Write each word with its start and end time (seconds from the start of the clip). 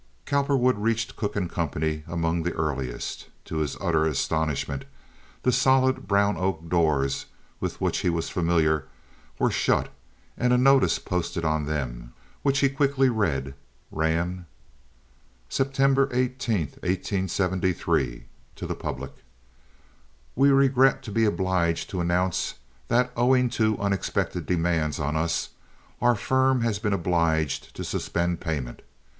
Cowperwood 0.25 0.79
reached 0.79 1.15
Cooke 1.15 1.35
& 1.49 1.49
Co. 1.51 1.69
among 2.07 2.41
the 2.41 2.53
earliest. 2.53 3.27
To 3.45 3.57
his 3.57 3.77
utter 3.79 4.07
astonishment, 4.07 4.85
the 5.43 5.51
solid 5.51 6.07
brown 6.07 6.37
oak 6.37 6.67
doors, 6.67 7.27
with 7.59 7.79
which 7.79 7.99
he 7.99 8.09
was 8.09 8.27
familiar, 8.27 8.87
were 9.37 9.51
shut, 9.51 9.89
and 10.35 10.53
a 10.53 10.57
notice 10.57 10.97
posted 10.97 11.45
on 11.45 11.67
them, 11.67 12.13
which 12.41 12.61
he 12.61 12.67
quickly 12.69 13.09
read, 13.09 13.53
ran: 13.91 14.47
September 15.49 16.09
18, 16.11 16.57
1873. 16.81 18.23
To 18.55 18.65
the 18.65 18.73
Public—We 18.73 20.49
regret 20.49 21.03
to 21.03 21.11
be 21.11 21.25
obliged 21.25 21.91
to 21.91 22.01
announce 22.01 22.55
that, 22.87 23.11
owing 23.15 23.51
to 23.51 23.77
unexpected 23.77 24.47
demands 24.47 24.97
on 24.99 25.15
us, 25.15 25.49
our 26.01 26.15
firm 26.15 26.61
has 26.61 26.79
been 26.79 26.91
obliged 26.93 27.75
to 27.75 27.83
suspend 27.83 28.39
payment. 28.39 28.81